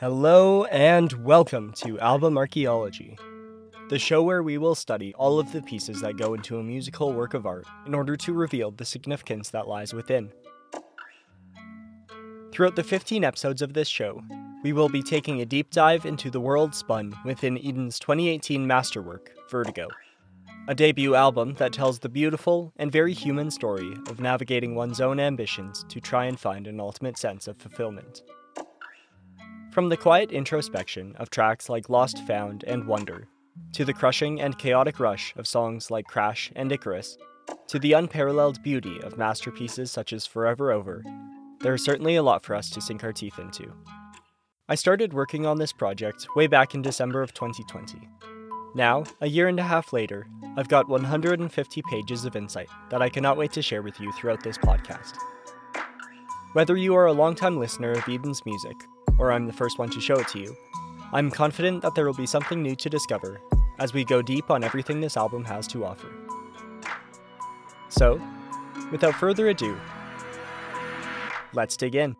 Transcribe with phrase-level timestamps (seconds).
[0.00, 3.18] Hello and welcome to Album Archaeology,
[3.88, 7.12] the show where we will study all of the pieces that go into a musical
[7.12, 10.30] work of art in order to reveal the significance that lies within.
[12.52, 14.22] Throughout the 15 episodes of this show,
[14.62, 19.32] we will be taking a deep dive into the world spun within Eden's 2018 masterwork,
[19.50, 19.88] Vertigo,
[20.68, 25.18] a debut album that tells the beautiful and very human story of navigating one's own
[25.18, 28.22] ambitions to try and find an ultimate sense of fulfillment.
[29.70, 33.28] From the quiet introspection of tracks like Lost Found and Wonder,
[33.74, 37.18] to the crushing and chaotic rush of songs like Crash and Icarus,
[37.68, 41.04] to the unparalleled beauty of masterpieces such as Forever Over,
[41.60, 43.70] there is certainly a lot for us to sink our teeth into.
[44.70, 48.08] I started working on this project way back in December of 2020.
[48.74, 53.10] Now, a year and a half later, I've got 150 pages of insight that I
[53.10, 55.16] cannot wait to share with you throughout this podcast.
[56.54, 58.76] Whether you are a longtime listener of Eden's music
[59.18, 60.56] or I'm the first one to show it to you,
[61.12, 63.40] I'm confident that there will be something new to discover
[63.78, 66.08] as we go deep on everything this album has to offer.
[67.88, 68.20] So,
[68.90, 69.76] without further ado,
[71.52, 72.16] let's dig in.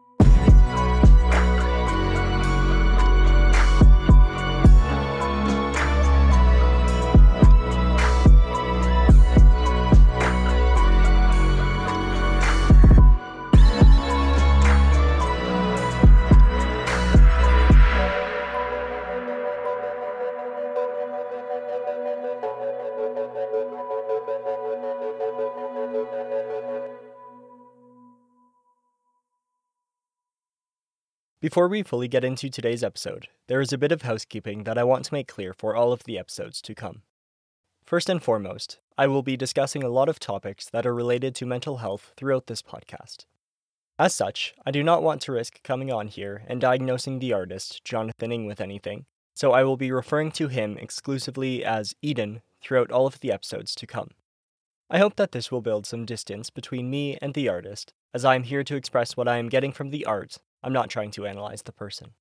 [31.49, 34.85] Before we fully get into today's episode, there is a bit of housekeeping that I
[34.85, 37.01] want to make clear for all of the episodes to come.
[37.87, 41.47] First and foremost, I will be discussing a lot of topics that are related to
[41.47, 43.25] mental health throughout this podcast.
[43.99, 47.83] As such, I do not want to risk coming on here and diagnosing the artist,
[47.83, 52.93] Jonathon Ng, with anything, so I will be referring to him exclusively as Eden throughout
[52.93, 54.11] all of the episodes to come.
[54.91, 58.35] I hope that this will build some distance between me and the artist, as I
[58.35, 61.27] am here to express what I am getting from the art I'm not trying to
[61.27, 62.13] analyze the person.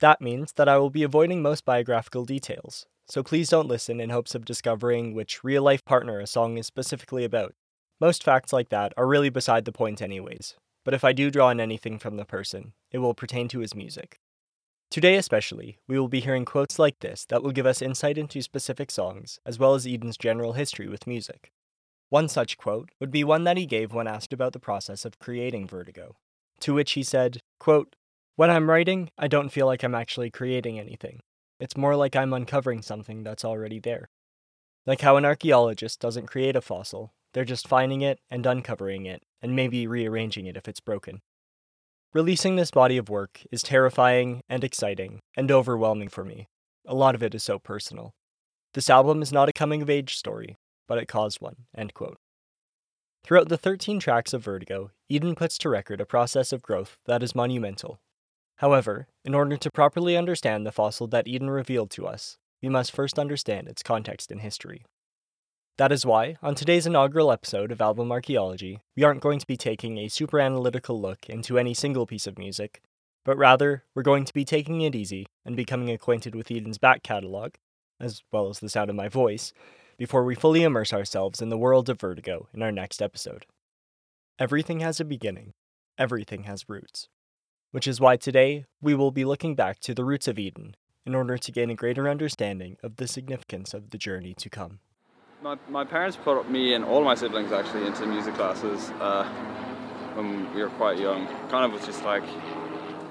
[0.00, 4.10] That means that I will be avoiding most biographical details, so please don't listen in
[4.10, 7.54] hopes of discovering which real life partner a song is specifically about.
[8.00, 11.48] Most facts like that are really beside the point, anyways, but if I do draw
[11.48, 14.18] on anything from the person, it will pertain to his music.
[14.90, 18.42] Today, especially, we will be hearing quotes like this that will give us insight into
[18.42, 21.52] specific songs, as well as Eden's general history with music.
[22.10, 25.18] One such quote would be one that he gave when asked about the process of
[25.18, 26.16] creating Vertigo.
[26.64, 27.94] To which he said, quote,
[28.36, 31.20] When I'm writing, I don't feel like I'm actually creating anything.
[31.60, 34.08] It's more like I'm uncovering something that's already there.
[34.86, 39.22] Like how an archaeologist doesn't create a fossil, they're just finding it and uncovering it,
[39.42, 41.20] and maybe rearranging it if it's broken.
[42.14, 46.48] Releasing this body of work is terrifying and exciting and overwhelming for me.
[46.86, 48.14] A lot of it is so personal.
[48.72, 50.56] This album is not a coming of age story,
[50.88, 51.66] but it caused one.
[51.76, 52.16] End quote.
[53.24, 57.22] Throughout the 13 tracks of Vertigo, Eden puts to record a process of growth that
[57.22, 57.98] is monumental.
[58.56, 62.92] However, in order to properly understand the fossil that Eden revealed to us, we must
[62.92, 64.84] first understand its context in history.
[65.78, 69.56] That is why, on today's inaugural episode of Album Archaeology, we aren't going to be
[69.56, 72.82] taking a super analytical look into any single piece of music,
[73.24, 77.02] but rather, we're going to be taking it easy and becoming acquainted with Eden's back
[77.02, 77.54] catalogue,
[77.98, 79.54] as well as the sound of my voice,
[79.96, 83.46] before we fully immerse ourselves in the world of Vertigo in our next episode.
[84.38, 85.52] Everything has a beginning,
[85.98, 87.08] everything has roots.
[87.70, 91.14] Which is why today we will be looking back to the roots of Eden in
[91.14, 94.80] order to gain a greater understanding of the significance of the journey to come.
[95.42, 99.24] My, my parents put me and all my siblings actually into music classes uh,
[100.14, 101.26] when we were quite young.
[101.50, 102.22] Kind of was just like,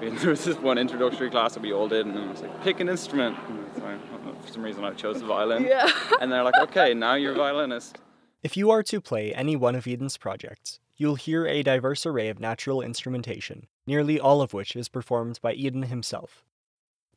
[0.00, 2.80] there was this one introductory class that we all did, and I was like, pick
[2.80, 3.36] an instrument.
[3.48, 4.00] And
[4.42, 5.64] for some reason I chose the violin.
[5.64, 5.88] Yeah.
[6.20, 7.98] and they're like, okay, now you're a violinist.
[8.42, 12.28] If you are to play any one of Eden's projects, you'll hear a diverse array
[12.28, 16.44] of natural instrumentation, nearly all of which is performed by Eden himself.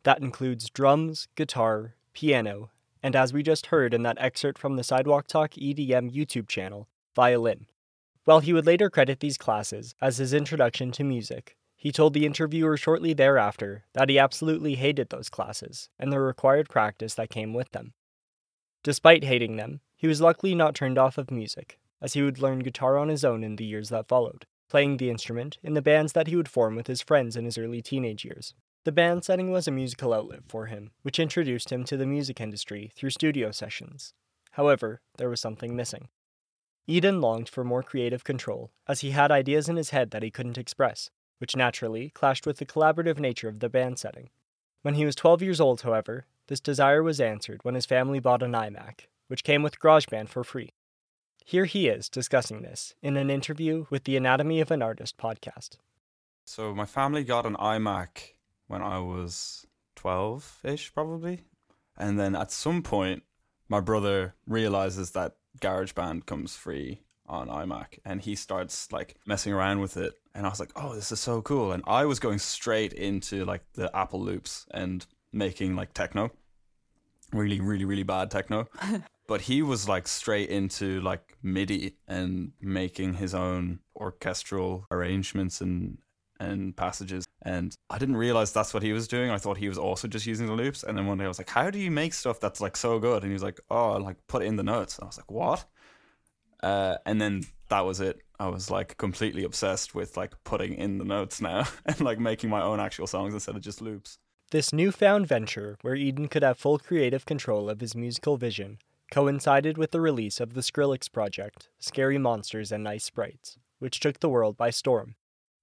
[0.04, 2.70] That includes drums, guitar, piano,
[3.04, 6.88] and as we just heard in that excerpt from the Sidewalk Talk EDM YouTube channel,
[7.14, 7.68] violin.
[8.24, 12.26] While he would later credit these classes as his introduction to music, he told the
[12.26, 17.54] interviewer shortly thereafter that he absolutely hated those classes and the required practice that came
[17.54, 17.94] with them.
[18.84, 22.60] Despite hating them, he was luckily not turned off of music, as he would learn
[22.60, 26.14] guitar on his own in the years that followed, playing the instrument in the bands
[26.14, 28.56] that he would form with his friends in his early teenage years.
[28.84, 32.42] The band setting was a musical outlet for him, which introduced him to the music
[32.42, 34.14] industry through studio sessions.
[34.52, 36.08] However, there was something missing.
[36.88, 40.32] Eden longed for more creative control, as he had ideas in his head that he
[40.32, 44.30] couldn't express, which naturally clashed with the collaborative nature of the band setting.
[44.82, 48.44] When he was 12 years old, however, this desire was answered when his family bought
[48.44, 50.74] an iMac, which came with GarageBand for free.
[51.44, 55.78] Here he is discussing this in an interview with the Anatomy of an Artist podcast.
[56.46, 58.34] So, my family got an iMac
[58.68, 61.42] when I was 12 ish, probably.
[61.98, 63.24] And then at some point,
[63.68, 69.82] my brother realizes that GarageBand comes free on iMac and he starts like messing around
[69.82, 70.14] with it.
[70.38, 71.72] And I was like, oh, this is so cool.
[71.72, 75.04] And I was going straight into like the Apple loops and
[75.34, 76.30] making like techno,
[77.34, 78.68] really, really, really bad techno.
[79.28, 85.98] but he was like straight into like MIDI and making his own orchestral arrangements and
[86.40, 87.26] and passages.
[87.42, 89.32] And I didn't realize that's what he was doing.
[89.32, 90.84] I thought he was also just using the loops.
[90.84, 93.00] And then one day I was like, How do you make stuff that's like so
[93.00, 93.24] good?
[93.24, 95.00] And he was like, Oh, like put it in the notes.
[95.00, 95.66] And I was like, What?
[96.62, 98.22] Uh, and then that was it.
[98.40, 102.50] I was like completely obsessed with like putting in the notes now and like making
[102.50, 104.18] my own actual songs instead of just loops.
[104.52, 108.78] This newfound venture, where Eden could have full creative control of his musical vision,
[109.12, 114.20] coincided with the release of the Skrillex project, Scary Monsters and Nice Sprites, which took
[114.20, 115.16] the world by storm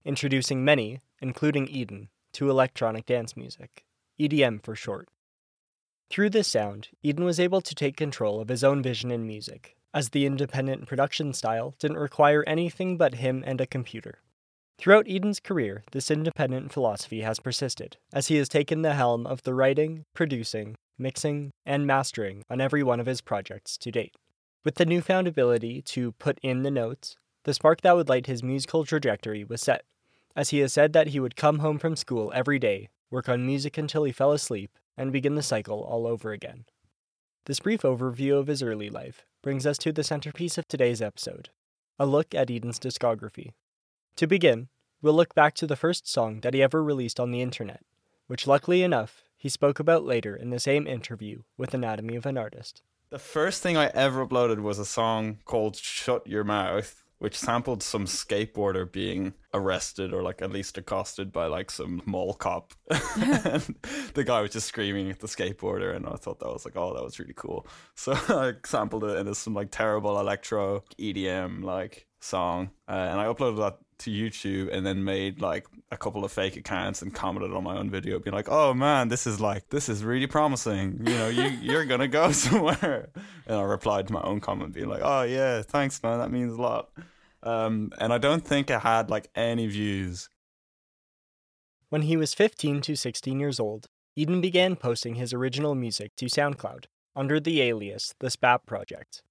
[0.05, 3.85] introducing many, including Eden, to electronic dance music,
[4.21, 5.09] EDM for short.
[6.11, 9.77] Through this sound, Eden was able to take control of his own vision in music,
[9.95, 14.19] as the independent production style didn't require anything but him and a computer.
[14.77, 19.45] Throughout Eden's career, this independent philosophy has persisted, as he has taken the helm of
[19.45, 24.17] the writing, producing, mixing, and mastering on every one of his projects to date.
[24.65, 28.43] With the newfound ability to put in the notes, the spark that would light his
[28.43, 29.85] musical trajectory was set,
[30.35, 33.47] as he has said that he would come home from school every day, work on
[33.47, 36.65] music until he fell asleep, and begin the cycle all over again.
[37.47, 41.51] This brief overview of his early life brings us to the centerpiece of today's episode
[41.99, 43.53] a look at Eden's discography.
[44.17, 44.69] To begin,
[45.03, 47.83] we'll look back to the first song that he ever released on the internet,
[48.29, 52.39] which luckily enough, he spoke about later in the same interview with Anatomy of an
[52.39, 52.83] Artist.
[53.11, 57.83] The first thing I ever uploaded was a song called Shut Your Mouth which sampled
[57.83, 62.75] some skateboarder being arrested or like at least accosted by like some mall cop.
[62.91, 63.75] and
[64.13, 66.93] the guy was just screaming at the skateboarder, and I thought that was like, oh,
[66.93, 67.67] that was really cool.
[67.95, 73.19] So I sampled it and into some like terrible electro EDM like song, uh, and
[73.19, 77.15] I uploaded that to YouTube and then made like a couple of fake accounts and
[77.15, 80.27] commented on my own video, being like, "Oh man, this is like this is really
[80.27, 81.07] promising.
[81.07, 83.09] You know, you you're gonna go somewhere."
[83.47, 86.53] And I replied to my own comment, being like, "Oh yeah, thanks man, that means
[86.53, 86.91] a lot."
[87.45, 90.29] Um, and I don't think it had like any views.
[91.91, 93.87] When he was 15 to 16 years old,
[94.17, 99.23] Eden began posting his original music to SoundCloud under the alias The Spap Project.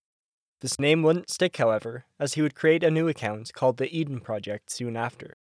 [0.61, 4.21] This name wouldn't stick, however, as he would create a new account called the Eden
[4.21, 5.35] Project soon after.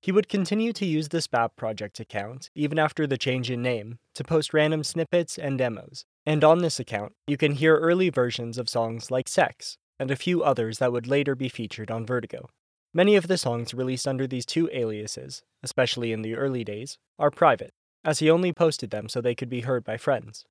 [0.00, 3.98] He would continue to use the Spap Project account, even after the change in name,
[4.14, 6.04] to post random snippets and demos.
[6.24, 10.16] And on this account, you can hear early versions of songs like Sex, and a
[10.16, 12.48] few others that would later be featured on Vertigo.
[12.92, 17.30] Many of the songs released under these two aliases, especially in the early days, are
[17.30, 17.72] private,
[18.04, 20.44] as he only posted them so they could be heard by friends.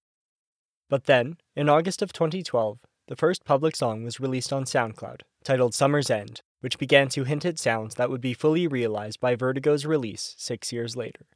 [0.89, 5.74] But then, in August of 2012, the first public song was released on SoundCloud, titled
[5.74, 9.86] Summer's End, which began to hint at sounds that would be fully realized by Vertigo's
[9.86, 11.27] release six years later.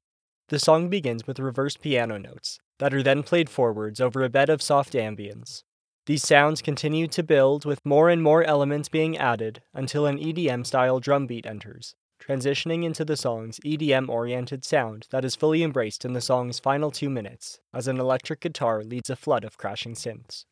[0.50, 4.50] The song begins with reversed piano notes that are then played forwards over a bed
[4.50, 5.64] of soft ambience,
[6.10, 10.66] these sounds continue to build, with more and more elements being added until an EDM
[10.66, 16.04] style drum beat enters, transitioning into the song's EDM oriented sound that is fully embraced
[16.04, 19.94] in the song's final two minutes, as an electric guitar leads a flood of crashing
[19.94, 20.46] synths.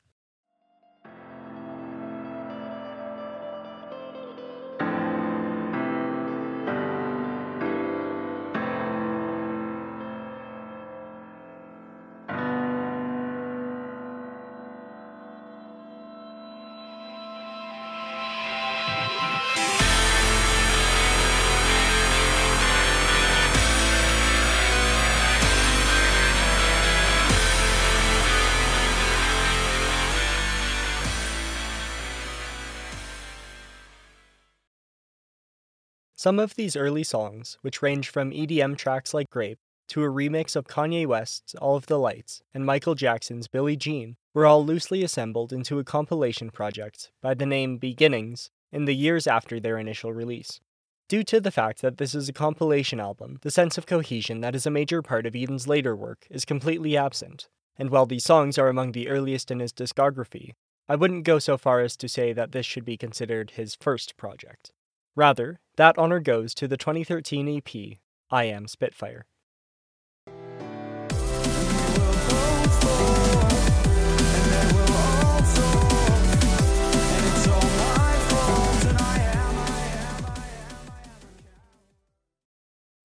[36.28, 40.58] Some of these early songs, which range from EDM tracks like Grape to a remix
[40.58, 45.06] of Kanye West's All of the Lights and Michael Jackson's Billie Jean, were all loosely
[45.06, 50.12] assembled into a compilation project by the name Beginnings in the years after their initial
[50.12, 50.60] release.
[51.08, 54.54] Due to the fact that this is a compilation album, the sense of cohesion that
[54.54, 58.58] is a major part of Eden's later work is completely absent, and while these songs
[58.58, 60.56] are among the earliest in his discography,
[60.90, 64.18] I wouldn't go so far as to say that this should be considered his first
[64.18, 64.74] project.
[65.16, 68.00] Rather, That honor goes to the 2013 EP,
[68.32, 69.28] I Am Spitfire.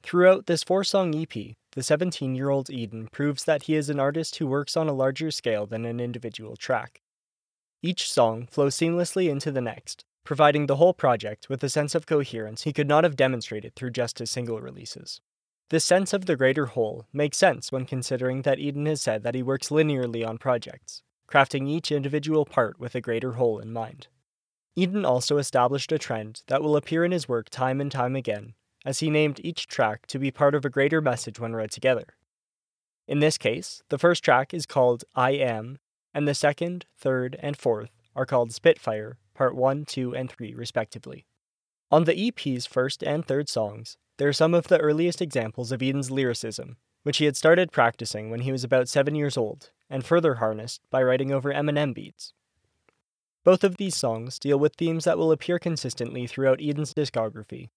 [0.03, 4.01] Throughout this four song EP, the 17 year old Eden proves that he is an
[4.01, 7.03] artist who works on a larger scale than an individual track.
[7.83, 12.07] Each song flows seamlessly into the next, providing the whole project with a sense of
[12.07, 15.21] coherence he could not have demonstrated through just his single releases.
[15.71, 19.35] This sense of the greater whole makes sense when considering that Eden has said that
[19.35, 24.09] he works linearly on projects, crafting each individual part with a greater whole in mind.
[24.77, 28.55] Eden also established a trend that will appear in his work time and time again,
[28.85, 32.17] as he named each track to be part of a greater message when read together.
[33.07, 35.79] In this case, the first track is called I Am,
[36.15, 41.27] and the second, third, and fourth are called Spitfire, Part 1, 2, and 3, respectively.
[41.91, 45.83] On the EP's first and third songs, there are some of the earliest examples of
[45.83, 50.05] Eden's lyricism, which he had started practicing when he was about seven years old, and
[50.05, 52.33] further harnessed by writing over Eminem beats.
[53.45, 57.71] Both of these songs deal with themes that will appear consistently throughout Eden's discography,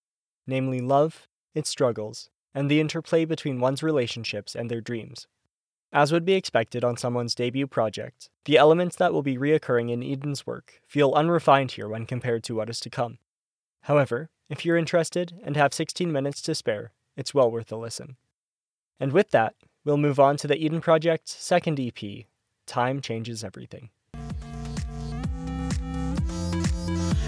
[0.45, 5.27] namely love, its struggles, and the interplay between one's relationships and their dreams.
[5.95, 10.03] As would be expected on someone's debut project, the elements that will be reoccurring in
[10.03, 13.17] Eden's work feel unrefined here when compared to what is to come.
[13.83, 18.17] However, if you're interested and have 16 minutes to spare, it's well worth a listen.
[18.99, 22.25] And with that, we'll move on to the Eden Project's second EP,
[22.65, 23.89] Time Changes Everything.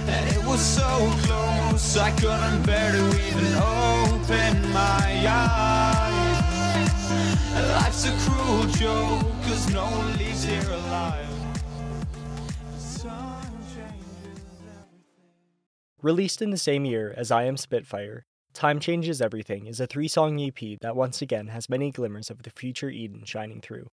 [0.10, 0.84] And it was so
[1.24, 6.17] close, I couldn't bear to even open my eyes.
[7.62, 11.28] Life's a cruel joke, cause no one leaves here alive.
[16.04, 18.24] Released in the same year as I Am Spitfire,
[18.54, 22.44] Time Changes Everything is a three song EP that once again has many glimmers of
[22.44, 23.88] the future Eden shining through.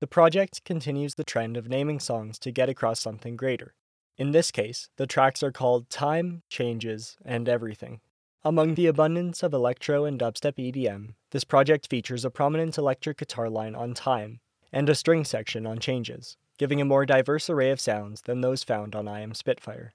[0.00, 3.74] The project continues the trend of naming songs to get across something greater.
[4.18, 8.00] In this case, the tracks are called Time, Changes, and Everything.
[8.46, 13.50] Among the abundance of electro and dubstep EDM, this project features a prominent electric guitar
[13.50, 14.38] line on Time
[14.72, 18.62] and a string section on Changes, giving a more diverse array of sounds than those
[18.62, 19.94] found on I Am Spitfire.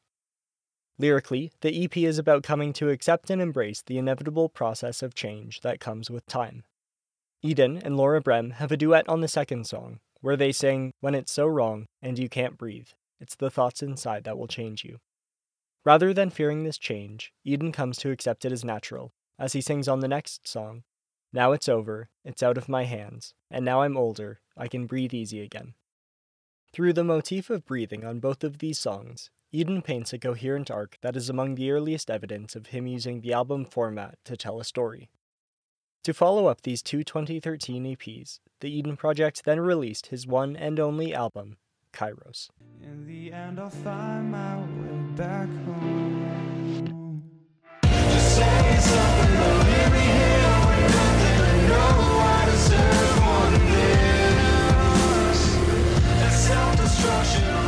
[0.99, 5.61] Lyrically, the EP is about coming to accept and embrace the inevitable process of change
[5.61, 6.65] that comes with time.
[7.41, 11.15] Eden and Laura Brehm have a duet on the second song, where they sing, When
[11.15, 14.99] it's so wrong and you can't breathe, it's the thoughts inside that will change you.
[15.83, 19.87] Rather than fearing this change, Eden comes to accept it as natural, as he sings
[19.87, 20.83] on the next song
[21.33, 25.13] Now it's over, it's out of my hands, and now I'm older, I can breathe
[25.13, 25.73] easy again.
[26.71, 30.97] Through the motif of breathing on both of these songs, Eden paints a coherent arc
[31.01, 34.63] that is among the earliest evidence of him using the album format to tell a
[34.63, 35.09] story.
[36.03, 40.79] To follow up these two 2013 EPs, the Eden Project then released his one and
[40.79, 41.57] only album,
[41.91, 42.49] Kairos.
[42.81, 47.23] In the end, I'll find my way back home.
[47.83, 51.93] Just say something to leave me here with nothing to know.
[52.23, 53.65] I deserve more than
[55.29, 55.39] this.
[56.47, 57.61] self-destruction.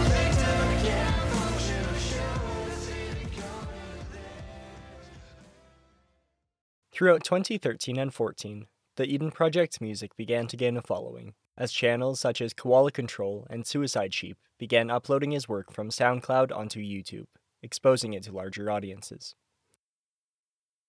[6.94, 12.20] Throughout 2013 and 14, the Eden Project's music began to gain a following, as channels
[12.20, 17.28] such as Koala Kontrol and Suicide Sheep began uploading his work from SoundCloud onto YouTube,
[17.62, 19.36] exposing it to larger audiences.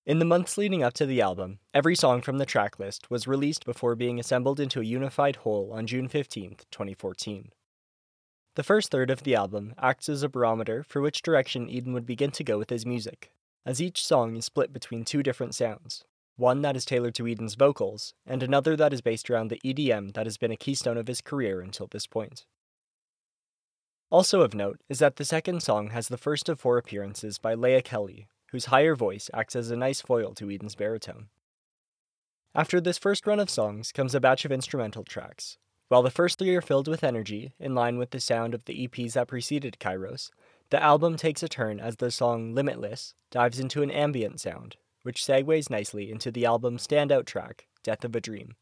[0.06, 3.64] In the months leading up to the album, every song from the tracklist was released
[3.64, 7.50] before being assembled into a unified whole on June 15, 2014.
[8.54, 12.06] The first third of the album acts as a barometer for which direction Eden would
[12.06, 13.32] begin to go with his music,
[13.64, 16.04] as each song is split between two different sounds
[16.36, 20.14] one that is tailored to Eden's vocals, and another that is based around the EDM
[20.14, 22.44] that has been a keystone of his career until this point.
[24.10, 27.54] Also of note is that the second song has the first of four appearances by
[27.54, 31.28] Leah Kelly, whose higher voice acts as a nice foil to Eden's baritone.
[32.54, 35.58] After this first run of songs comes a batch of instrumental tracks.
[35.88, 38.86] While the first three are filled with energy, in line with the sound of the
[38.86, 40.30] EPs that preceded Kairos,
[40.70, 45.22] the album takes a turn as the song Limitless dives into an ambient sound, which
[45.22, 48.56] segues nicely into the album's standout track, Death of a Dream.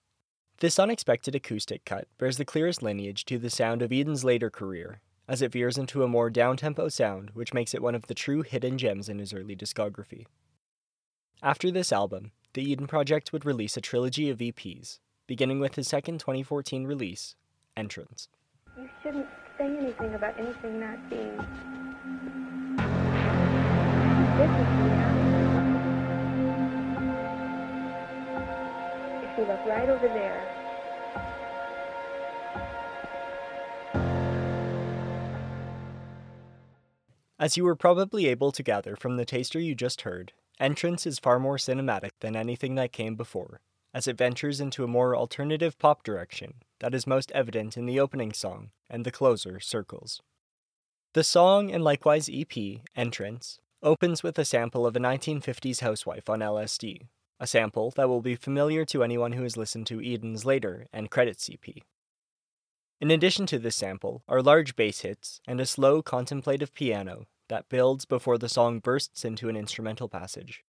[0.58, 5.00] This unexpected acoustic cut bears the clearest lineage to the sound of Eden's later career,
[5.28, 8.42] as it veers into a more downtempo sound which makes it one of the true
[8.42, 10.26] hidden gems in his early discography.
[11.42, 15.88] After this album, the Eden Project would release a trilogy of EPs, beginning with his
[15.88, 17.36] second 2014 release,
[17.76, 18.28] Entrance.
[18.76, 21.36] You shouldn't say anything about anything not being.
[24.36, 24.91] This is
[29.36, 30.62] you look right over there.
[37.38, 41.18] As you were probably able to gather from the taster you just heard, Entrance is
[41.18, 43.60] far more cinematic than anything that came before,
[43.92, 47.98] as it ventures into a more alternative pop direction that is most evident in the
[47.98, 50.22] opening song and the closer, Circles.
[51.14, 52.56] The song and likewise EP,
[52.94, 57.08] Entrance, opens with a sample of a 1950s housewife on LSD,
[57.42, 61.10] a sample that will be familiar to anyone who has listened to Eden's later End
[61.10, 61.82] Credits EP.
[63.00, 67.68] In addition to this sample are large bass hits and a slow contemplative piano that
[67.68, 70.62] builds before the song bursts into an instrumental passage.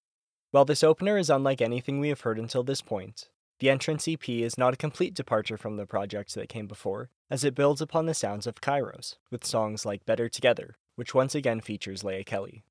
[0.49, 4.27] While this opener is unlike anything we have heard until this point, the entrance EP
[4.27, 8.07] is not a complete departure from the projects that came before, as it builds upon
[8.07, 12.63] the sounds of Kairos, with songs like Better Together, which once again features Leah Kelly.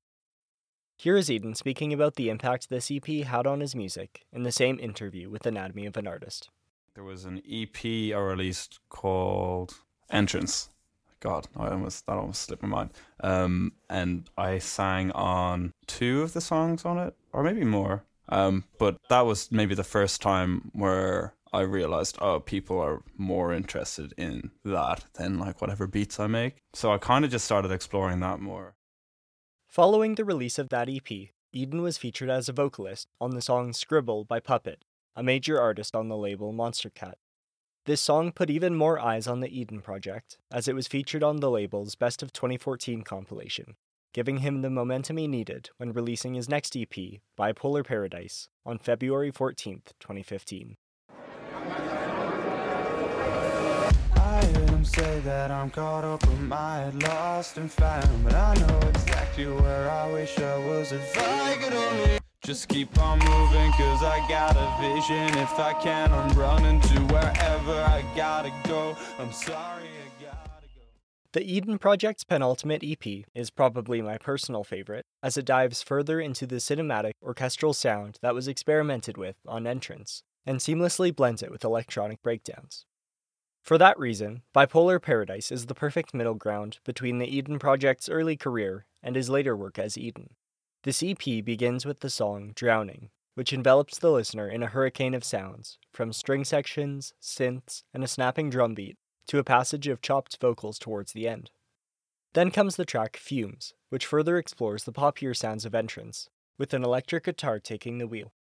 [1.03, 4.53] Here is Eden speaking about the impact this EP had on his music in the
[4.53, 6.49] same interview with Anatomy of an Artist.
[6.95, 9.73] There was an EP I released called
[10.09, 10.69] Entrance.
[11.19, 12.91] God, I almost that almost slipped my mind.
[13.19, 18.05] Um, and I sang on two of the songs on it, or maybe more.
[18.29, 23.51] Um, but that was maybe the first time where I realized, oh, people are more
[23.51, 26.59] interested in that than like whatever beats I make.
[26.71, 28.75] So I kind of just started exploring that more.
[29.73, 31.09] Following the release of that EP,
[31.51, 35.95] Eden was featured as a vocalist on the song Scribble by Puppet, a major artist
[35.95, 37.15] on the label Monstercat.
[37.85, 41.37] This song put even more eyes on the Eden project, as it was featured on
[41.37, 43.75] the label's Best of 2014 compilation,
[44.13, 46.93] giving him the momentum he needed when releasing his next EP,
[47.35, 50.77] Bipolar Paradise, on February 14, 2015.
[54.83, 58.21] Them say that I'm caught up in my head, lost and found.
[58.21, 62.97] But I know exactly where I wish I was if I could only just keep
[62.99, 63.71] on moving.
[63.71, 65.37] Cause I got a vision.
[65.37, 68.97] If I can, I'm running to wherever I gotta go.
[69.19, 70.81] I'm sorry, I gotta go.
[71.31, 76.45] The Eden Project's penultimate EP is probably my personal favorite, as it dives further into
[76.45, 81.63] the cinematic orchestral sound that was experimented with on Entrance, and seamlessly blends it with
[81.63, 82.85] electronic breakdowns.
[83.63, 88.35] For that reason, Bipolar Paradise is the perfect middle ground between the Eden Project's early
[88.35, 90.35] career and his later work as Eden.
[90.83, 95.23] This EP begins with the song Drowning, which envelops the listener in a hurricane of
[95.23, 98.97] sounds, from string sections, synths, and a snapping drum beat,
[99.27, 101.49] to a passage of chopped vocals towards the end.
[102.33, 106.83] Then comes the track Fumes, which further explores the poppier sounds of entrance, with an
[106.83, 108.33] electric guitar taking the wheel.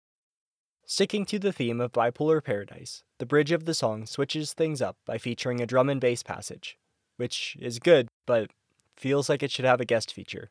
[0.86, 4.98] Sticking to the theme of Bipolar Paradise, the bridge of the song switches things up
[5.06, 6.78] by featuring a drum and bass passage,
[7.17, 8.52] which is good, but
[8.98, 10.50] feels like it should have a guest feature.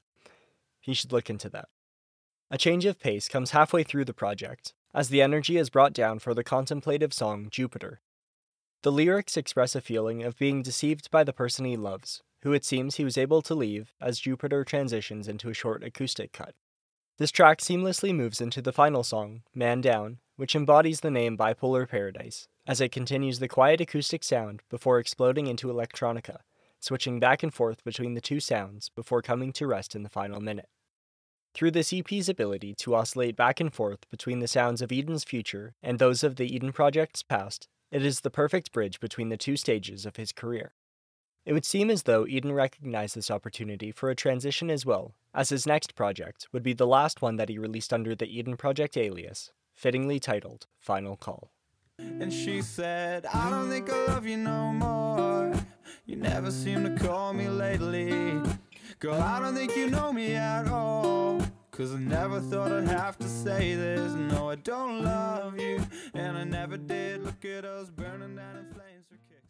[0.84, 1.68] You should look into that.
[2.50, 6.18] A change of pace comes halfway through the project, as the energy is brought down
[6.18, 8.00] for the contemplative song Jupiter.
[8.82, 12.64] The lyrics express a feeling of being deceived by the person he loves, who it
[12.64, 16.54] seems he was able to leave as Jupiter transitions into a short acoustic cut.
[17.20, 21.86] This track seamlessly moves into the final song, Man Down, which embodies the name Bipolar
[21.86, 26.38] Paradise, as it continues the quiet acoustic sound before exploding into electronica,
[26.78, 30.40] switching back and forth between the two sounds before coming to rest in the final
[30.40, 30.70] minute.
[31.52, 35.74] Through this EP's ability to oscillate back and forth between the sounds of Eden's future
[35.82, 39.58] and those of the Eden Project's past, it is the perfect bridge between the two
[39.58, 40.72] stages of his career.
[41.44, 45.48] It would seem as though Eden recognized this opportunity for a transition as well, as
[45.48, 48.96] his next project would be the last one that he released under the Eden Project
[48.96, 51.50] alias, fittingly titled Final Call.
[51.98, 55.52] And she said, I don't think I love you no more.
[56.06, 58.40] You never seem to call me lately.
[58.98, 61.40] Girl, I don't think you know me at all.
[61.70, 64.12] Cause I never thought I'd have to say this.
[64.12, 65.82] No, I don't love you.
[66.12, 67.24] And I never did.
[67.24, 69.49] Look at us burning down in flames for kicks.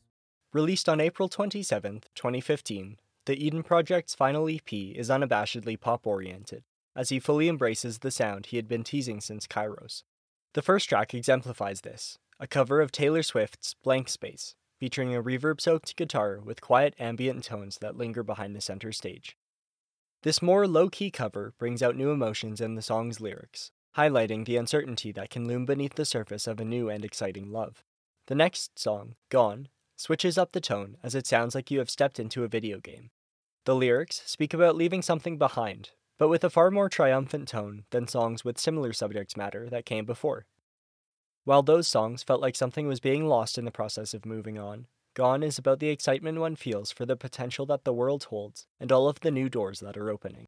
[0.53, 6.65] Released on April 27, 2015, the Eden Project's final EP is unabashedly pop oriented,
[6.97, 10.03] as he fully embraces the sound he had been teasing since Kairos.
[10.55, 15.61] The first track exemplifies this a cover of Taylor Swift's Blank Space, featuring a reverb
[15.61, 19.37] soaked guitar with quiet ambient tones that linger behind the center stage.
[20.23, 24.57] This more low key cover brings out new emotions in the song's lyrics, highlighting the
[24.57, 27.85] uncertainty that can loom beneath the surface of a new and exciting love.
[28.27, 29.69] The next song, Gone,
[30.01, 33.11] switches up the tone as it sounds like you have stepped into a video game.
[33.67, 38.09] The lyrics speak about leaving something behind, but with a far more triumphant tone than
[38.09, 40.47] songs with similar subject matter that came before.
[41.45, 44.87] While those songs felt like something was being lost in the process of moving on,
[45.13, 48.91] Gone is about the excitement one feels for the potential that the world holds and
[48.91, 50.47] all of the new doors that are opening.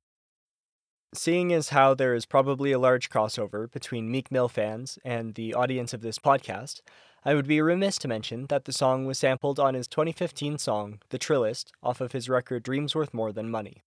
[1.15, 5.53] seeing as how there is probably a large crossover between Meek Mill fans and the
[5.53, 6.81] audience of this podcast,
[7.25, 10.99] I would be remiss to mention that the song was sampled on his 2015 song,
[11.11, 13.85] The Trillest, off of his record Dreams Worth More Than Money.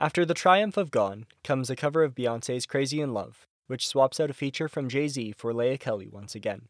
[0.00, 4.18] After the triumph of Gone comes a cover of Beyonce's Crazy in Love, which swaps
[4.18, 6.62] out a feature from Jay Z for Leah Kelly once again.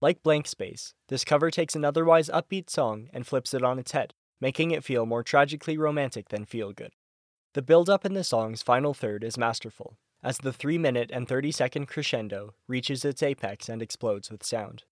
[0.00, 3.92] Like Blank Space, this cover takes an otherwise upbeat song and flips it on its
[3.92, 6.94] head, making it feel more tragically romantic than feel good.
[7.54, 11.28] The build up in the song's final third is masterful, as the 3 minute and
[11.28, 14.82] 30 second crescendo reaches its apex and explodes with sound.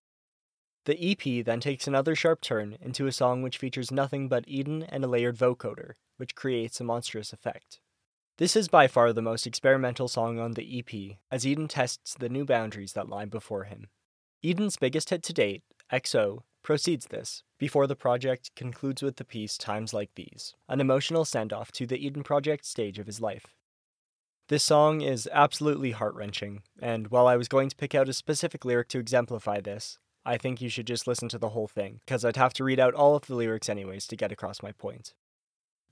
[0.87, 4.83] The EP then takes another sharp turn into a song which features nothing but Eden
[4.83, 7.81] and a layered vocoder, which creates a monstrous effect.
[8.38, 12.31] This is by far the most experimental song on the EP, as Eden tests the
[12.31, 13.88] new boundaries that lie before him.
[14.43, 15.62] Eden's biggest hit to date,
[15.93, 21.27] XO, proceeds this, before the project concludes with the piece Times Like These, an emotional
[21.27, 23.55] send off to the Eden Project stage of his life.
[24.49, 28.14] This song is absolutely heart wrenching, and while I was going to pick out a
[28.14, 32.00] specific lyric to exemplify this, I think you should just listen to the whole thing,
[32.04, 34.72] because I'd have to read out all of the lyrics anyways to get across my
[34.72, 35.14] point.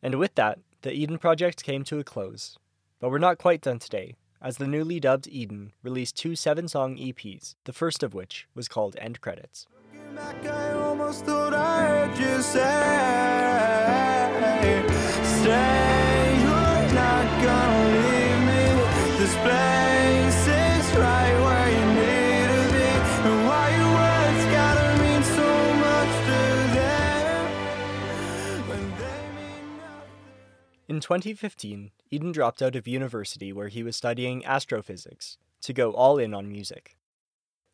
[0.02, 2.58] And with that, the Eden Project came to a close.
[3.00, 6.96] But we're not quite done today, as the newly dubbed Eden released two seven song
[6.96, 9.66] EPs, the first of which was called End Credits.
[12.42, 12.60] Say,
[15.22, 19.18] Stay, you're not gonna leave me.
[19.18, 19.97] This place
[30.88, 36.16] In 2015, Eden dropped out of university where he was studying astrophysics to go all
[36.16, 36.96] in on music.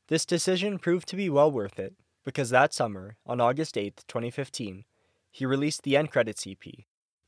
[0.08, 4.84] This decision proved to be well worth it because that summer, on August 8, 2015,
[5.30, 6.64] he released the End Credits EP,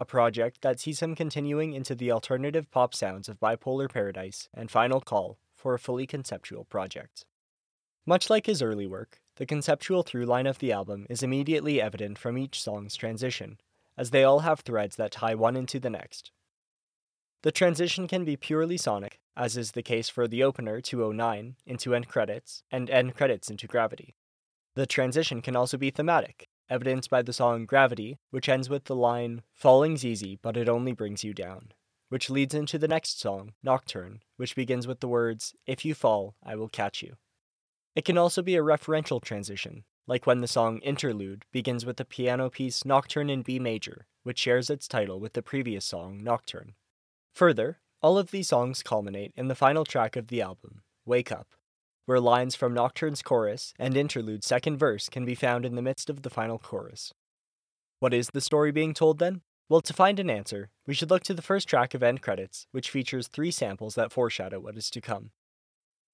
[0.01, 4.69] a project that sees him continuing into the alternative pop sounds of Bipolar Paradise and
[4.69, 7.27] Final Call for a fully conceptual project.
[8.05, 12.19] Much like his early work, the conceptual through line of the album is immediately evident
[12.19, 13.61] from each song's transition,
[13.97, 16.31] as they all have threads that tie one into the next.
[17.43, 21.95] The transition can be purely sonic, as is the case for the opener 209 into
[21.95, 24.15] end credits and end credits into gravity.
[24.75, 28.97] The transition can also be thematic, evidenced by the song Gravity, which ends with the
[28.97, 31.73] line, Falling's easy, but it only brings you down,
[32.09, 36.35] which leads into the next song, Nocturne, which begins with the words, If you fall,
[36.43, 37.17] I will catch you.
[37.95, 42.05] It can also be a referential transition, like when the song Interlude begins with the
[42.05, 46.75] piano piece Nocturne in B major, which shares its title with the previous song, Nocturne.
[47.35, 51.49] Further, all of these songs culminate in the final track of the album, Wake Up,
[52.05, 56.09] where lines from Nocturne's chorus and Interlude's second verse can be found in the midst
[56.09, 57.13] of the final chorus.
[57.99, 59.41] What is the story being told then?
[59.69, 62.69] Well, to find an answer, we should look to the first track of End Credits,
[62.71, 65.31] which features three samples that foreshadow what is to come.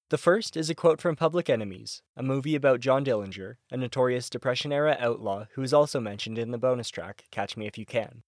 [0.09, 4.29] The first is a quote from Public Enemies, a movie about John Dillinger, a notorious
[4.29, 7.85] Depression era outlaw who is also mentioned in the bonus track Catch Me If You
[7.85, 8.23] Can.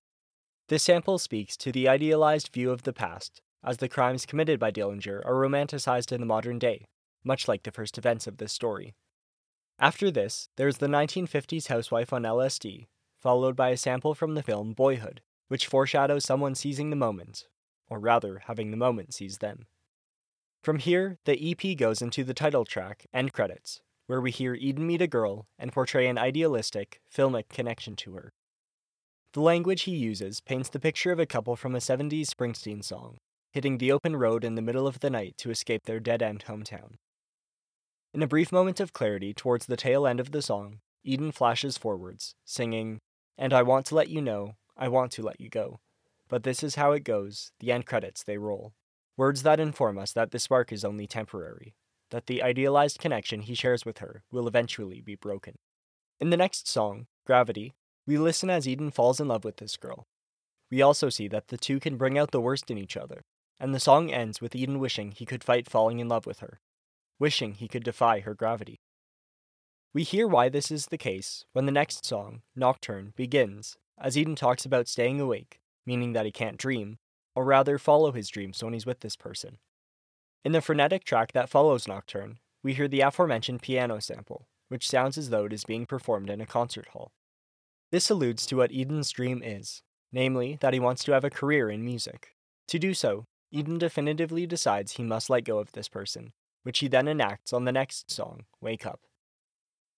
[0.67, 4.71] This sample speaks to the idealized view of the past, as the crimes committed by
[4.71, 6.87] Dillinger are romanticized in the modern day,
[7.23, 8.95] much like the first events of this story.
[9.77, 12.87] After this, there's the 1950s housewife on LSD,
[13.19, 17.47] followed by a sample from the film Boyhood, which foreshadows someone seizing the moment,
[17.89, 19.67] or rather, having the moment seize them.
[20.65, 24.87] From here, the EP goes into the title track, End Credits, where we hear Eden
[24.87, 28.33] meet a girl and portray an idealistic, filmic connection to her.
[29.33, 33.17] The language he uses paints the picture of a couple from a 70s Springsteen song,
[33.51, 36.45] hitting the open road in the middle of the night to escape their dead end
[36.45, 36.95] hometown.
[38.11, 41.77] In a brief moment of clarity towards the tail end of the song, Eden flashes
[41.77, 43.01] forwards, singing,
[43.37, 45.79] And I want to let you know, I want to let you go.
[46.27, 48.73] But this is how it goes, the end credits they roll.
[49.17, 51.75] Words that inform us that the spark is only temporary,
[52.11, 55.55] that the idealized connection he shares with her will eventually be broken.
[56.19, 57.73] In the next song, Gravity,
[58.05, 60.05] we listen as Eden falls in love with this girl.
[60.69, 63.23] We also see that the two can bring out the worst in each other,
[63.59, 66.59] and the song ends with Eden wishing he could fight falling in love with her,
[67.17, 68.81] wishing he could defy her gravity.
[69.93, 74.35] We hear why this is the case when the next song, Nocturne, begins, as Eden
[74.35, 76.97] talks about staying awake, meaning that he can't dream,
[77.35, 79.57] or rather follow his dreams when he's with this person.
[80.43, 85.17] In the frenetic track that follows Nocturne, we hear the aforementioned piano sample, which sounds
[85.17, 87.11] as though it is being performed in a concert hall.
[87.91, 91.69] This alludes to what Eden's dream is, namely, that he wants to have a career
[91.69, 92.29] in music.
[92.69, 96.87] To do so, Eden definitively decides he must let go of this person, which he
[96.87, 99.01] then enacts on the next song, Wake Up.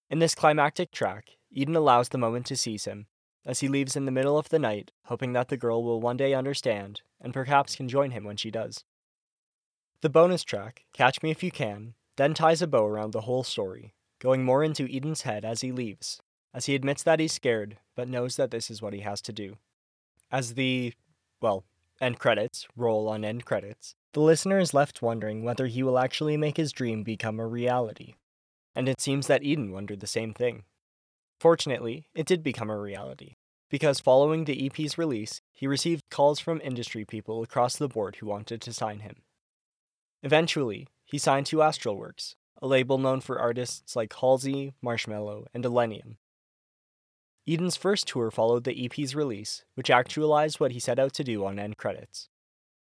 [0.09, 3.07] In this climactic track, Eden allows the moment to seize him,
[3.47, 6.17] as he leaves in the middle of the night, hoping that the girl will one
[6.17, 8.83] day understand and perhaps can join him when she does.
[10.01, 13.43] The bonus track, Catch Me If You Can, then ties a bow around the whole
[13.43, 16.21] story, going more into Eden's head as he leaves,
[16.53, 19.31] as he admits that he's scared, but knows that this is what he has to
[19.31, 19.57] do.
[20.29, 20.93] As the,
[21.41, 21.63] well,
[22.01, 26.35] end credits roll on end credits, the listener is left wondering whether he will actually
[26.35, 28.15] make his dream become a reality.
[28.75, 30.63] And it seems that Eden wondered the same thing.
[31.39, 33.35] Fortunately, it did become a reality,
[33.69, 38.25] because following the EP's release, he received calls from industry people across the board who
[38.25, 39.17] wanted to sign him.
[40.23, 46.15] Eventually, he signed to Astralwerks, a label known for artists like Halsey, Marshmello, and Illenium.
[47.47, 51.45] Eden's first tour followed the EP's release, which actualized what he set out to do
[51.45, 52.27] on end credits.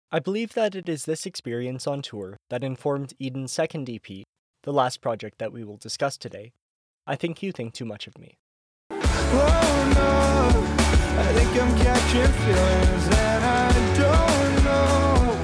[0.10, 4.24] I believe that it is this experience on tour that informed Eden's second EP,
[4.64, 6.54] the last project that we will discuss today.
[7.06, 8.38] I think you think too much of me.
[9.34, 10.12] Oh no,
[11.22, 15.38] I think I'm catching feelings and I don't know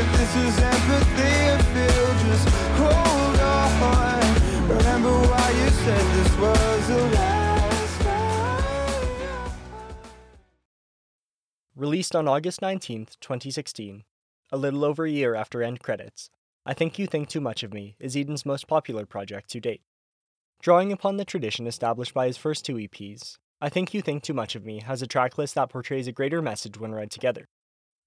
[0.00, 2.08] if this is empathy or feel.
[2.26, 2.48] Just
[2.78, 3.58] hold on.
[4.68, 9.50] Remember why you said this was the last time.
[11.74, 14.04] Released on August 19th, 2016,
[14.50, 16.30] a little over a year after end credits,
[16.66, 19.80] I Think You Think Too Much of Me is Eden's most popular project to date.
[20.60, 24.34] Drawing upon the tradition established by his first two EPs, I Think You Think Too
[24.34, 27.46] Much of Me has a tracklist that portrays a greater message when read together.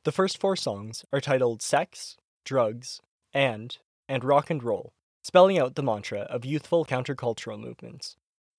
[0.03, 2.99] The first four songs are titled Sex, Drugs,
[3.33, 3.77] and,
[4.09, 4.91] and Rock and Roll,
[5.23, 8.17] spelling out the mantra of youthful countercultural movements.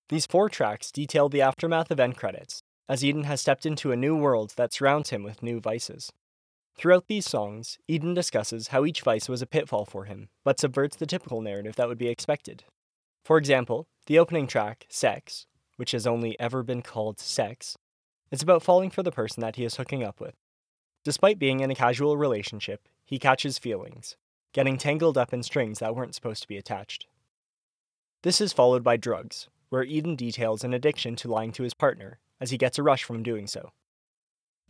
[0.08, 3.96] These four tracks detail the aftermath of end credits, as Eden has stepped into a
[3.96, 6.10] new world that surrounds him with new vices.
[6.76, 10.96] Throughout these songs, Eden discusses how each vice was a pitfall for him, but subverts
[10.96, 12.64] the typical narrative that would be expected.
[13.24, 17.78] For example, the opening track, Sex, which has only ever been called Sex,
[18.30, 20.34] is about falling for the person that he is hooking up with.
[21.04, 24.16] Despite being in a casual relationship, he catches feelings,
[24.52, 27.06] getting tangled up in strings that weren't supposed to be attached.
[28.22, 32.18] This is followed by Drugs, where Eden details an addiction to lying to his partner,
[32.40, 33.72] as he gets a rush from doing so.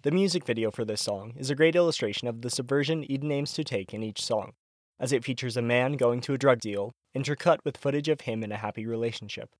[0.02, 3.52] The music video for this song is a great illustration of the subversion Eden aims
[3.54, 4.52] to take in each song,
[4.98, 8.42] as it features a man going to a drug deal, intercut with footage of him
[8.42, 9.50] in a happy relationship.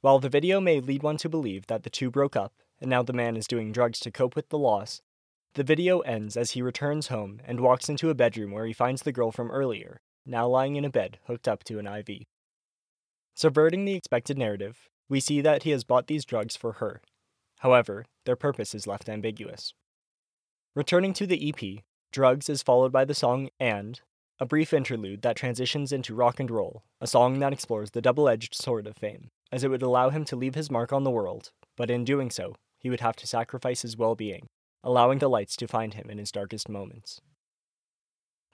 [0.00, 3.02] While the video may lead one to believe that the two broke up, and now
[3.02, 5.00] the man is doing drugs to cope with the loss,
[5.54, 9.02] the video ends as he returns home and walks into a bedroom where he finds
[9.02, 12.24] the girl from earlier, now lying in a bed hooked up to an IV.
[13.34, 17.00] Subverting the expected narrative, we see that he has bought these drugs for her.
[17.60, 19.72] However, their purpose is left ambiguous.
[20.74, 24.00] Returning to the EP, Drugs is followed by the song And,
[24.38, 28.28] a brief interlude that transitions into Rock and Roll, a song that explores the double
[28.28, 31.10] edged sword of fame, as it would allow him to leave his mark on the
[31.10, 34.48] world, but in doing so, he would have to sacrifice his well being,
[34.84, 37.20] allowing the lights to find him in his darkest moments.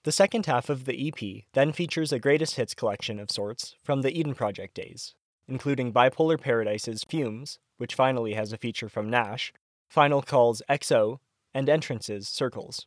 [0.05, 4.03] The second half of the EP then features a greatest hits collection of sorts from
[4.03, 5.15] the Eden Project days,
[5.49, 9.53] including Bipolar Paradise's Fumes, which finally has a feature from Gnash,
[9.89, 11.19] Final Call's XO,
[11.55, 12.87] and Entrance's Circles.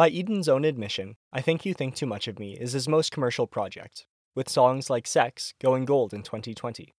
[0.00, 3.12] By Eden's own admission, I Think You Think Too Much of Me is his most
[3.12, 6.94] commercial project, with songs like Sex going gold in 2020.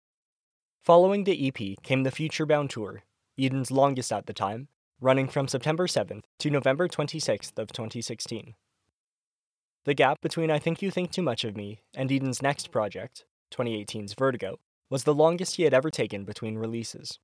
[0.83, 3.01] Following the EP came the Future Bound Tour,
[3.39, 4.67] Eden's longest at the time,
[4.99, 8.53] running from September 7th to November 26th of 2016.
[9.85, 13.25] The gap between I Think You Think Too Much of Me and Eden's next project,
[13.51, 14.59] 2018's Vertigo,
[14.91, 17.17] was the longest he had ever taken between releases.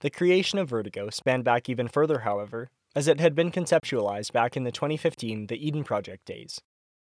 [0.00, 4.56] The creation of Vertigo spanned back even further, however, as it had been conceptualized back
[4.56, 6.60] in the 2015 The Eden Project days,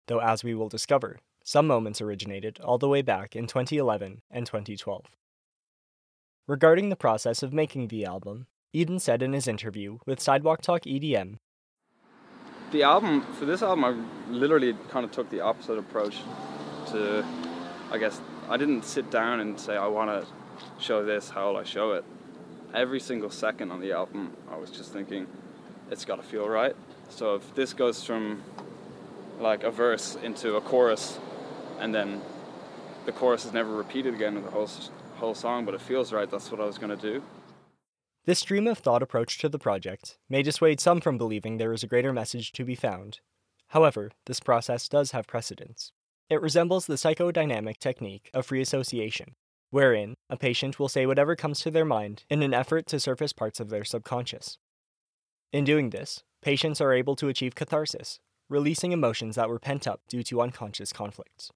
[0.06, 4.46] though as we will discover, some moments originated all the way back in 2011 and
[4.46, 5.06] 2012.
[6.46, 10.82] Regarding the process of making the album, Eden said in his interview with Sidewalk Talk
[10.82, 11.38] EDM
[12.70, 16.18] The album, for this album, I literally kind of took the opposite approach
[16.92, 17.26] to,
[17.90, 20.32] I guess, I didn't sit down and say, I want to
[20.78, 22.04] show this, how will I show it?
[22.72, 25.26] Every single second on the album, I was just thinking,
[25.90, 26.74] it's got to feel right.
[27.08, 28.42] So if this goes from
[29.40, 31.18] like a verse into a chorus,
[31.78, 32.20] and then
[33.06, 34.68] the chorus is never repeated again in the whole
[35.16, 36.30] whole song, but it feels right.
[36.30, 37.22] That's what I was gonna do.
[38.24, 41.82] This stream of thought approach to the project may dissuade some from believing there is
[41.82, 43.20] a greater message to be found.
[43.68, 45.92] However, this process does have precedence.
[46.28, 49.34] It resembles the psychodynamic technique of free association,
[49.70, 53.32] wherein a patient will say whatever comes to their mind in an effort to surface
[53.32, 54.58] parts of their subconscious.
[55.52, 60.00] In doing this, patients are able to achieve catharsis, releasing emotions that were pent up
[60.08, 61.50] due to unconscious conflicts.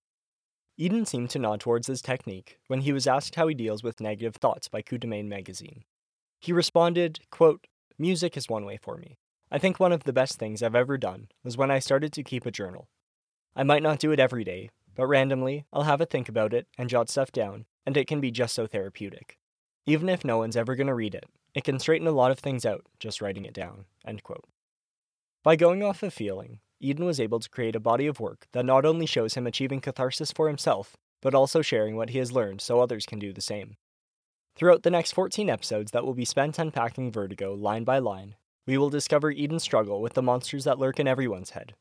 [0.76, 4.00] Eden seemed to nod towards this technique when he was asked how he deals with
[4.00, 5.84] negative thoughts by Coup de Main magazine.
[6.40, 9.16] He responded, quote, Music is one way for me.
[9.52, 12.24] I think one of the best things I've ever done was when I started to
[12.24, 12.88] keep a journal.
[13.54, 16.66] I might not do it every day, but randomly, I'll have a think about it
[16.76, 19.38] and jot stuff down, and it can be just so therapeutic.
[19.86, 22.38] Even if no one's ever going to read it, it can straighten a lot of
[22.38, 23.84] things out just writing it down.
[25.42, 28.64] By going off of feeling, Eden was able to create a body of work that
[28.64, 32.60] not only shows him achieving catharsis for himself, but also sharing what he has learned
[32.60, 33.76] so others can do the same.
[34.56, 38.36] Throughout the next 14 episodes that will be spent unpacking Vertigo line by line,
[38.66, 41.74] we will discover Eden's struggle with the monsters that lurk in everyone's head.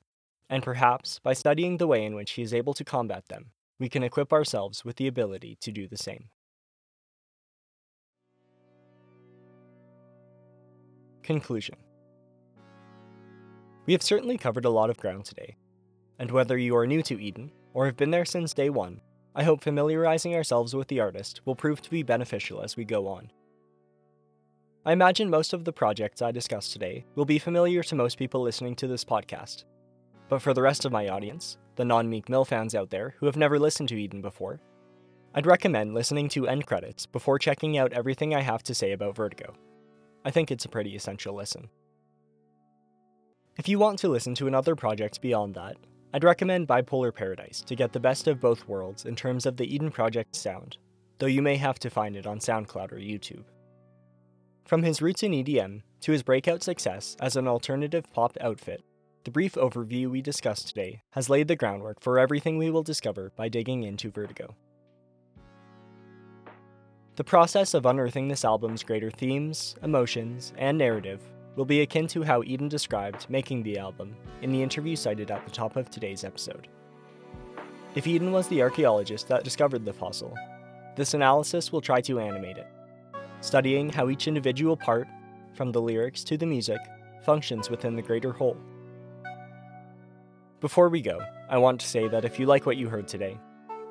[0.49, 3.89] And perhaps, by studying the way in which he is able to combat them, we
[3.89, 6.29] can equip ourselves with the ability to do the same.
[11.23, 11.75] Conclusion
[13.86, 15.55] We have certainly covered a lot of ground today,
[16.19, 19.01] and whether you are new to Eden or have been there since day one,
[19.33, 23.07] I hope familiarizing ourselves with the artist will prove to be beneficial as we go
[23.07, 23.31] on.
[24.86, 28.41] I imagine most of the projects I discussed today will be familiar to most people
[28.41, 29.63] listening to this podcast.
[30.27, 33.25] But for the rest of my audience, the non Meek Mill fans out there who
[33.27, 34.59] have never listened to Eden before,
[35.33, 39.15] I'd recommend listening to end credits before checking out everything I have to say about
[39.15, 39.55] Vertigo.
[40.25, 41.69] I think it's a pretty essential listen.
[43.57, 45.75] If you want to listen to another project beyond that,
[46.13, 49.73] I'd recommend Bipolar Paradise to get the best of both worlds in terms of the
[49.73, 50.77] Eden Project sound,
[51.19, 53.43] though you may have to find it on SoundCloud or YouTube.
[54.65, 58.81] From his roots in EDM to his breakout success as an alternative pop outfit,
[59.25, 63.31] the brief overview we discussed today has laid the groundwork for everything we will discover
[63.36, 64.55] by digging into Vertigo.
[67.15, 71.21] The process of unearthing this album's greater themes, emotions, and narrative
[71.56, 75.45] will be akin to how Eden described making the album in the interview cited at
[75.45, 76.67] the top of today's episode.
[77.93, 80.36] If Eden was the archaeologist that discovered the fossil,
[80.95, 82.67] this analysis will try to animate it,
[83.41, 85.08] studying how each individual part,
[85.54, 86.80] from the lyrics to the music,
[87.23, 88.58] functions within the greater whole.
[90.62, 93.38] Before we go, I want to say that if you like what you heard today,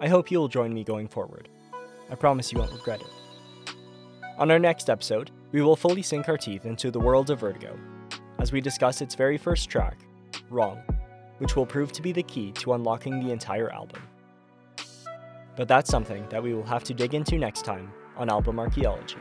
[0.00, 1.48] I hope you will join me going forward.
[2.12, 3.74] I promise you won't regret it.
[4.36, 7.78] On our next episode, we will fully sink our teeth into the world of Vertigo
[8.38, 9.96] as we discuss its very first track,
[10.50, 10.82] Wrong,
[11.38, 14.02] which will prove to be the key to unlocking the entire album.
[15.56, 19.16] But that's something that we will have to dig into next time on Album Archeology.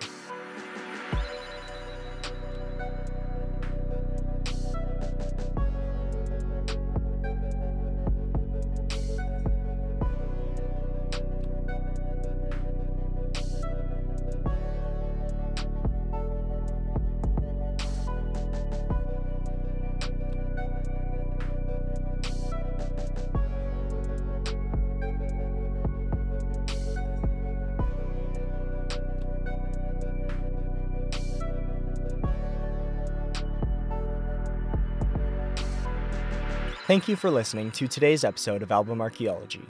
[36.92, 39.62] Thank you for listening to today's episode of Album Archeology.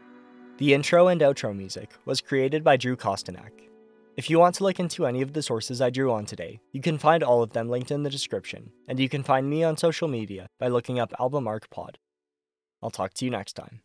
[0.58, 3.52] The intro and outro music was created by Drew Costinak.
[4.18, 6.82] If you want to look into any of the sources I drew on today, you
[6.82, 9.78] can find all of them linked in the description, and you can find me on
[9.78, 12.00] social media by looking up Album Arc Pod.
[12.82, 13.80] I'll talk to you next time.